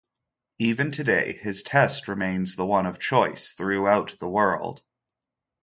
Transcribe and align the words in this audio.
Even 0.57 0.89
today, 0.91 1.33
his 1.33 1.61
test 1.61 2.07
remains 2.07 2.55
the 2.55 2.65
one 2.65 2.87
of 2.87 2.97
choice 2.97 3.51
throughout 3.51 4.17
the 4.17 4.27
world. 4.27 4.81